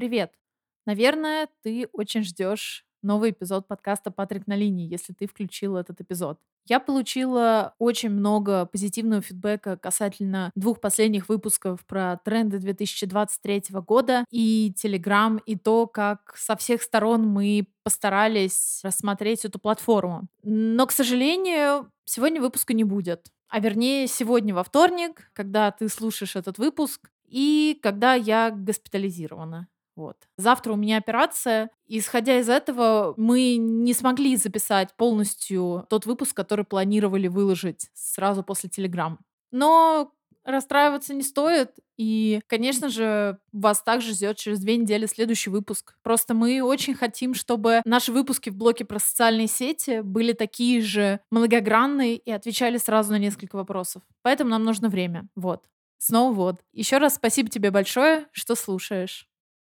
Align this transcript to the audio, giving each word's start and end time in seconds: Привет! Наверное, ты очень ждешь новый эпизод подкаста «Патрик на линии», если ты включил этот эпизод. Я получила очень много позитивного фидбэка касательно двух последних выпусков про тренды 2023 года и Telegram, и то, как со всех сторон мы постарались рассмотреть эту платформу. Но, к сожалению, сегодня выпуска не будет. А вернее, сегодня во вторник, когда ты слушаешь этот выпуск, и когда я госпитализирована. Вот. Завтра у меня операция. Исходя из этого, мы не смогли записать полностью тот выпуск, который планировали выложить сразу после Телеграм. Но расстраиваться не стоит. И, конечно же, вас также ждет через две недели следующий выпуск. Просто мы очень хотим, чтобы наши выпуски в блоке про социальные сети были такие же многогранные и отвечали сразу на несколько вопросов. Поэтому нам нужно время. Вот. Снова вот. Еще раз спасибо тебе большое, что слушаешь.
Привет! 0.00 0.32
Наверное, 0.86 1.46
ты 1.62 1.86
очень 1.92 2.22
ждешь 2.22 2.86
новый 3.02 3.32
эпизод 3.32 3.68
подкаста 3.68 4.10
«Патрик 4.10 4.46
на 4.46 4.56
линии», 4.56 4.88
если 4.88 5.12
ты 5.12 5.26
включил 5.26 5.76
этот 5.76 6.00
эпизод. 6.00 6.40
Я 6.64 6.80
получила 6.80 7.74
очень 7.78 8.08
много 8.08 8.64
позитивного 8.64 9.20
фидбэка 9.20 9.76
касательно 9.76 10.52
двух 10.54 10.80
последних 10.80 11.28
выпусков 11.28 11.84
про 11.84 12.16
тренды 12.24 12.58
2023 12.60 13.64
года 13.86 14.24
и 14.30 14.74
Telegram, 14.74 15.38
и 15.44 15.56
то, 15.56 15.86
как 15.86 16.34
со 16.34 16.56
всех 16.56 16.80
сторон 16.80 17.28
мы 17.28 17.66
постарались 17.82 18.80
рассмотреть 18.82 19.44
эту 19.44 19.58
платформу. 19.58 20.28
Но, 20.42 20.86
к 20.86 20.92
сожалению, 20.92 21.92
сегодня 22.06 22.40
выпуска 22.40 22.72
не 22.72 22.84
будет. 22.84 23.30
А 23.50 23.60
вернее, 23.60 24.06
сегодня 24.06 24.54
во 24.54 24.64
вторник, 24.64 25.30
когда 25.34 25.70
ты 25.70 25.90
слушаешь 25.90 26.36
этот 26.36 26.56
выпуск, 26.56 27.10
и 27.26 27.78
когда 27.82 28.14
я 28.14 28.50
госпитализирована. 28.50 29.68
Вот. 30.00 30.16
Завтра 30.38 30.72
у 30.72 30.76
меня 30.76 30.96
операция. 30.96 31.68
Исходя 31.86 32.38
из 32.38 32.48
этого, 32.48 33.12
мы 33.18 33.56
не 33.56 33.92
смогли 33.92 34.34
записать 34.36 34.96
полностью 34.96 35.86
тот 35.90 36.06
выпуск, 36.06 36.34
который 36.34 36.64
планировали 36.64 37.28
выложить 37.28 37.90
сразу 37.92 38.42
после 38.42 38.70
Телеграм. 38.70 39.18
Но 39.52 40.14
расстраиваться 40.42 41.12
не 41.12 41.22
стоит. 41.22 41.72
И, 41.98 42.40
конечно 42.46 42.88
же, 42.88 43.36
вас 43.52 43.82
также 43.82 44.14
ждет 44.14 44.38
через 44.38 44.60
две 44.60 44.78
недели 44.78 45.04
следующий 45.04 45.50
выпуск. 45.50 45.94
Просто 46.02 46.32
мы 46.32 46.62
очень 46.62 46.94
хотим, 46.94 47.34
чтобы 47.34 47.82
наши 47.84 48.10
выпуски 48.10 48.48
в 48.48 48.56
блоке 48.56 48.86
про 48.86 48.98
социальные 48.98 49.48
сети 49.48 50.00
были 50.00 50.32
такие 50.32 50.80
же 50.80 51.20
многогранные 51.30 52.16
и 52.16 52.30
отвечали 52.30 52.78
сразу 52.78 53.10
на 53.12 53.18
несколько 53.18 53.56
вопросов. 53.56 54.00
Поэтому 54.22 54.48
нам 54.48 54.64
нужно 54.64 54.88
время. 54.88 55.28
Вот. 55.36 55.66
Снова 55.98 56.32
вот. 56.32 56.56
Еще 56.72 56.96
раз 56.96 57.16
спасибо 57.16 57.50
тебе 57.50 57.70
большое, 57.70 58.28
что 58.32 58.54
слушаешь. 58.54 59.29